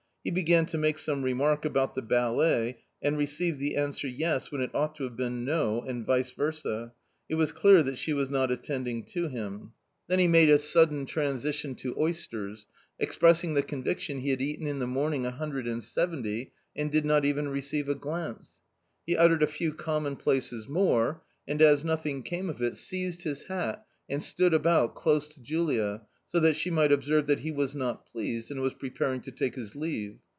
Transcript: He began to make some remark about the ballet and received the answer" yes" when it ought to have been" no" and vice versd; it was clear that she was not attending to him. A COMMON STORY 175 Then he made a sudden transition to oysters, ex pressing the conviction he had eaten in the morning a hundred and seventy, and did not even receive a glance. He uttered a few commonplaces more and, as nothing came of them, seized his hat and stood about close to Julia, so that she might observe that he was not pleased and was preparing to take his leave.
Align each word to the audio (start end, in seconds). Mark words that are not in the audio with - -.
He 0.23 0.29
began 0.29 0.67
to 0.67 0.77
make 0.77 0.99
some 0.99 1.23
remark 1.23 1.65
about 1.65 1.95
the 1.95 2.03
ballet 2.03 2.77
and 3.01 3.17
received 3.17 3.59
the 3.59 3.75
answer" 3.75 4.07
yes" 4.07 4.51
when 4.51 4.61
it 4.61 4.69
ought 4.71 4.93
to 4.97 5.03
have 5.05 5.15
been" 5.15 5.43
no" 5.45 5.81
and 5.87 6.05
vice 6.05 6.31
versd; 6.31 6.91
it 7.27 7.33
was 7.33 7.51
clear 7.51 7.81
that 7.81 7.97
she 7.97 8.13
was 8.13 8.29
not 8.29 8.51
attending 8.51 9.03
to 9.05 9.29
him. 9.29 9.71
A 10.11 10.15
COMMON 10.19 10.19
STORY 10.19 10.19
175 10.19 10.19
Then 10.19 10.19
he 10.19 10.27
made 10.27 10.49
a 10.51 10.59
sudden 10.59 11.05
transition 11.07 11.73
to 11.73 11.99
oysters, 11.99 12.67
ex 12.99 13.17
pressing 13.17 13.55
the 13.55 13.63
conviction 13.63 14.19
he 14.19 14.29
had 14.29 14.43
eaten 14.43 14.67
in 14.67 14.77
the 14.77 14.85
morning 14.85 15.25
a 15.25 15.31
hundred 15.31 15.65
and 15.67 15.83
seventy, 15.83 16.51
and 16.75 16.91
did 16.91 17.03
not 17.03 17.25
even 17.25 17.49
receive 17.49 17.89
a 17.89 17.95
glance. 17.95 18.57
He 19.07 19.17
uttered 19.17 19.41
a 19.41 19.47
few 19.47 19.73
commonplaces 19.73 20.67
more 20.69 21.23
and, 21.47 21.63
as 21.63 21.83
nothing 21.83 22.21
came 22.21 22.47
of 22.47 22.59
them, 22.59 22.75
seized 22.75 23.23
his 23.23 23.45
hat 23.45 23.87
and 24.07 24.21
stood 24.21 24.53
about 24.53 24.93
close 24.93 25.27
to 25.29 25.41
Julia, 25.41 26.03
so 26.27 26.39
that 26.39 26.55
she 26.55 26.69
might 26.71 26.93
observe 26.93 27.27
that 27.27 27.41
he 27.41 27.51
was 27.51 27.75
not 27.75 28.05
pleased 28.09 28.49
and 28.49 28.61
was 28.61 28.73
preparing 28.75 29.19
to 29.19 29.31
take 29.31 29.55
his 29.55 29.75
leave. 29.75 30.17